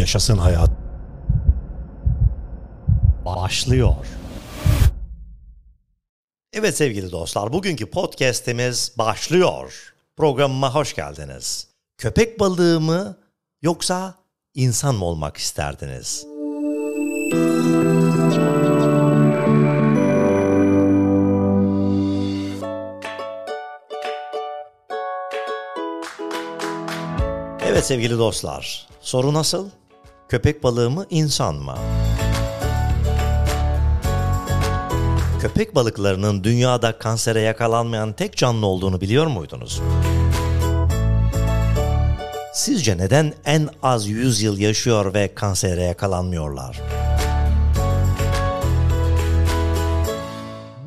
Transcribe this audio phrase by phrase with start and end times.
[0.00, 0.70] Yaşasın hayat.
[3.24, 3.94] Başlıyor.
[6.52, 9.94] Evet sevgili dostlar, bugünkü podcast'imiz başlıyor.
[10.16, 11.66] Programıma hoş geldiniz.
[11.98, 13.16] Köpek balığı mı
[13.62, 14.14] yoksa
[14.54, 16.26] insan mı olmak isterdiniz?
[27.66, 29.70] Evet sevgili dostlar, soru nasıl?
[30.30, 31.74] Köpek balığı mı, insan mı?
[35.40, 39.80] Köpek balıklarının dünyada kansere yakalanmayan tek canlı olduğunu biliyor muydunuz?
[42.54, 46.80] Sizce neden en az 100 yıl yaşıyor ve kansere yakalanmıyorlar?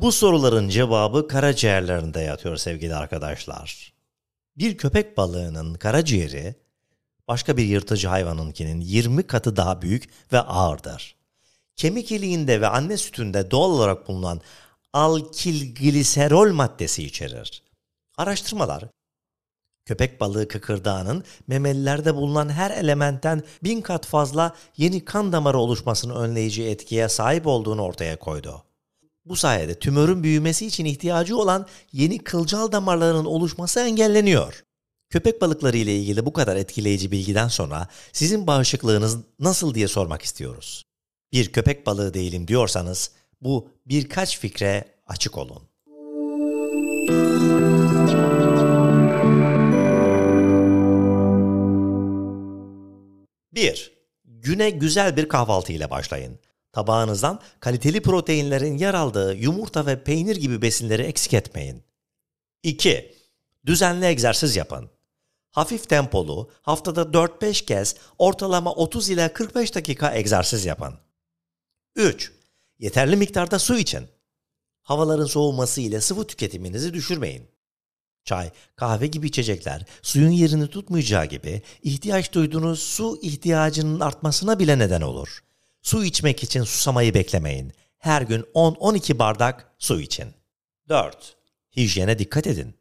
[0.00, 3.92] Bu soruların cevabı karaciğerlerinde yatıyor sevgili arkadaşlar.
[4.58, 6.63] Bir köpek balığının karaciğeri
[7.28, 11.16] başka bir yırtıcı hayvanınkinin 20 katı daha büyük ve ağırdır.
[11.76, 14.40] Kemik iliğinde ve anne sütünde doğal olarak bulunan
[14.92, 17.62] alkilgliserol maddesi içerir.
[18.16, 18.84] Araştırmalar,
[19.84, 26.64] köpek balığı kıkırdağının memelilerde bulunan her elementten bin kat fazla yeni kan damarı oluşmasını önleyici
[26.64, 28.64] etkiye sahip olduğunu ortaya koydu.
[29.24, 34.63] Bu sayede tümörün büyümesi için ihtiyacı olan yeni kılcal damarların oluşması engelleniyor.
[35.14, 40.84] Köpek balıkları ile ilgili bu kadar etkileyici bilgiden sonra sizin bağışıklığınız nasıl diye sormak istiyoruz.
[41.32, 45.62] Bir köpek balığı değilim diyorsanız bu birkaç fikre açık olun.
[53.54, 53.92] Bir,
[54.24, 56.38] güne güzel bir kahvaltı ile başlayın.
[56.72, 61.82] Tabağınızdan kaliteli proteinlerin yer aldığı yumurta ve peynir gibi besinleri eksik etmeyin.
[62.62, 63.14] 2.
[63.66, 64.93] Düzenli egzersiz yapın.
[65.54, 70.94] Hafif tempolu, haftada 4-5 kez ortalama 30 ila 45 dakika egzersiz yapın.
[71.96, 72.32] 3.
[72.78, 74.08] Yeterli miktarda su için.
[74.82, 77.48] Havaların soğuması ile sıvı tüketiminizi düşürmeyin.
[78.24, 85.00] Çay, kahve gibi içecekler suyun yerini tutmayacağı gibi ihtiyaç duyduğunuz su ihtiyacının artmasına bile neden
[85.00, 85.44] olur.
[85.82, 87.72] Su içmek için susamayı beklemeyin.
[87.98, 90.34] Her gün 10-12 bardak su için.
[90.88, 91.36] 4.
[91.76, 92.74] Hijyene dikkat edin.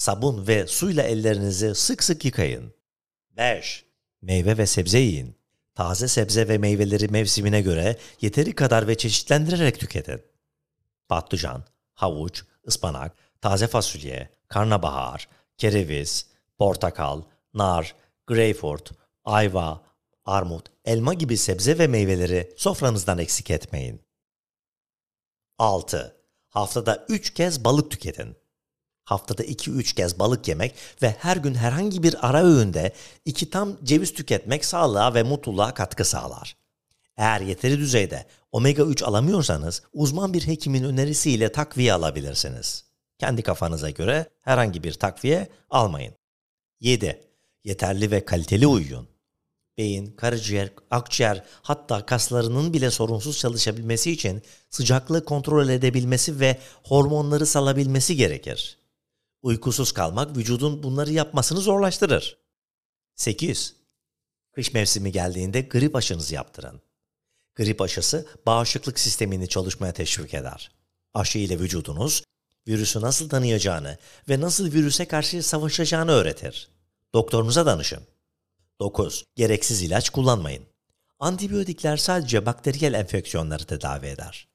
[0.00, 2.74] Sabun ve suyla ellerinizi sık sık yıkayın.
[3.36, 3.84] 5.
[4.22, 5.36] Meyve ve sebze yiyin.
[5.74, 10.22] Taze sebze ve meyveleri mevsimine göre yeteri kadar ve çeşitlendirerek tüketin.
[11.08, 16.26] Patlıcan, havuç, ıspanak, taze fasulye, karnabahar, kereviz,
[16.58, 17.22] portakal,
[17.54, 17.94] nar,
[18.26, 18.92] greyfurt,
[19.24, 19.82] ayva,
[20.24, 24.02] armut, elma gibi sebze ve meyveleri sofranızdan eksik etmeyin.
[25.58, 26.16] 6.
[26.48, 28.36] Haftada 3 kez balık tüketin.
[29.10, 32.92] Haftada 2-3 kez balık yemek ve her gün herhangi bir ara öğünde
[33.24, 36.56] 2 tam ceviz tüketmek sağlığa ve mutluluğa katkı sağlar.
[37.16, 42.84] Eğer yeteri düzeyde omega 3 alamıyorsanız uzman bir hekimin önerisiyle takviye alabilirsiniz.
[43.18, 46.14] Kendi kafanıza göre herhangi bir takviye almayın.
[46.80, 47.20] 7.
[47.64, 49.08] Yeterli ve kaliteli uyuyun.
[49.78, 58.16] Beyin, karaciğer, akciğer hatta kaslarının bile sorunsuz çalışabilmesi için sıcaklığı kontrol edebilmesi ve hormonları salabilmesi
[58.16, 58.79] gerekir.
[59.42, 62.38] Uykusuz kalmak vücudun bunları yapmasını zorlaştırır.
[63.14, 63.76] 8.
[64.52, 66.80] Kış mevsimi geldiğinde grip aşınızı yaptırın.
[67.54, 70.70] Grip aşısı bağışıklık sistemini çalışmaya teşvik eder.
[71.14, 72.22] Aşı ile vücudunuz
[72.68, 73.98] virüsü nasıl tanıyacağını
[74.28, 76.70] ve nasıl virüse karşı savaşacağını öğretir.
[77.14, 78.02] Doktorunuza danışın.
[78.80, 79.24] 9.
[79.36, 80.64] Gereksiz ilaç kullanmayın.
[81.18, 84.48] Antibiyotikler sadece bakteriyel enfeksiyonları tedavi eder.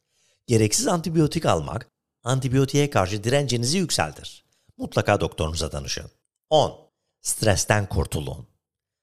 [0.47, 1.90] Gereksiz antibiyotik almak,
[2.24, 4.44] antibiyotiğe karşı direncinizi yükseltir.
[4.78, 6.12] Mutlaka doktorunuza danışın.
[6.50, 6.91] 10.
[7.22, 8.47] Stresten kurtulun.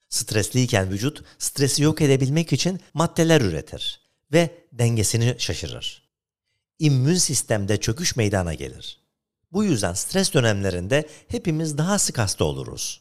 [0.08, 4.00] Stresliyken vücut stresi yok edebilmek için maddeler üretir
[4.32, 6.02] ve dengesini şaşırır.
[6.78, 9.00] İmmün sistemde çöküş meydana gelir.
[9.52, 13.00] Bu yüzden stres dönemlerinde hepimiz daha sık hasta oluruz.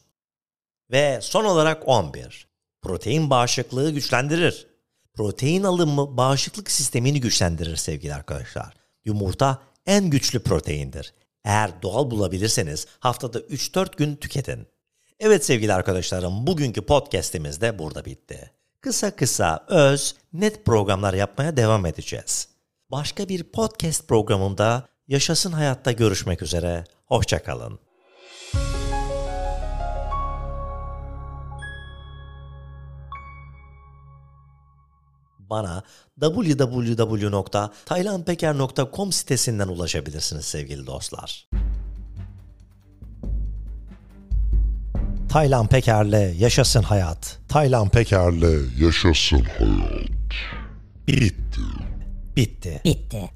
[0.90, 2.46] Ve son olarak 11.
[2.82, 4.66] Protein bağışıklığı güçlendirir.
[5.14, 8.74] Protein alımı bağışıklık sistemini güçlendirir sevgili arkadaşlar.
[9.04, 11.14] Yumurta en güçlü proteindir.
[11.44, 14.66] Eğer doğal bulabilirseniz haftada 3-4 gün tüketin.
[15.20, 18.50] Evet sevgili arkadaşlarım bugünkü podcast'imiz de burada bitti.
[18.80, 22.48] Kısa kısa öz, net programlar yapmaya devam edeceğiz.
[22.90, 26.84] Başka bir podcast programında Yaşasın Hayatta görüşmek üzere.
[27.06, 27.91] Hoşçakalın.
[35.52, 35.82] Bana
[36.20, 41.48] www.taylanpeker.com sitesinden ulaşabilirsiniz sevgili dostlar.
[45.28, 47.38] Taylan Peker'le yaşasın hayat.
[47.48, 50.02] Taylan Peker'le Yaşasın hayat.
[51.08, 51.60] bitti.
[52.36, 52.80] Bitti.
[52.84, 53.30] Bitti.